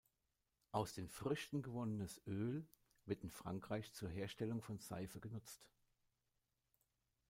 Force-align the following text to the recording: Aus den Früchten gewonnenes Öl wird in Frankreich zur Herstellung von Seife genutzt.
Aus 0.71 0.95
den 0.95 1.07
Früchten 1.07 1.61
gewonnenes 1.61 2.19
Öl 2.25 2.65
wird 3.05 3.21
in 3.23 3.29
Frankreich 3.29 3.93
zur 3.93 4.09
Herstellung 4.09 4.63
von 4.63 4.79
Seife 4.79 5.19
genutzt. 5.19 5.69